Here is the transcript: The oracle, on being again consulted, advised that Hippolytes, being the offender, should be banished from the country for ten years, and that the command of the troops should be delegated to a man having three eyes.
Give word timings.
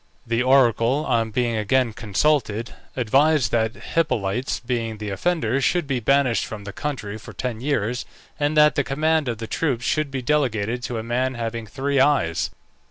The 0.25 0.41
oracle, 0.41 1.05
on 1.05 1.29
being 1.29 1.55
again 1.57 1.93
consulted, 1.93 2.73
advised 2.95 3.51
that 3.51 3.75
Hippolytes, 3.93 4.59
being 4.59 4.97
the 4.97 5.11
offender, 5.11 5.61
should 5.61 5.85
be 5.85 5.99
banished 5.99 6.43
from 6.43 6.63
the 6.63 6.73
country 6.73 7.19
for 7.19 7.33
ten 7.33 7.61
years, 7.61 8.03
and 8.39 8.57
that 8.57 8.73
the 8.73 8.83
command 8.83 9.27
of 9.27 9.37
the 9.37 9.45
troops 9.45 9.85
should 9.85 10.09
be 10.09 10.23
delegated 10.23 10.81
to 10.85 10.97
a 10.97 11.03
man 11.03 11.35
having 11.35 11.67
three 11.67 11.99
eyes. 11.99 12.49